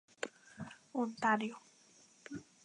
Ontario. 1.03 1.55